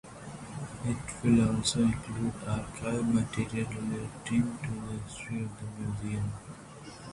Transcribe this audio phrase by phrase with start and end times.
[0.83, 5.67] It will also include archive material relating to the history of the
[6.07, 6.33] museum.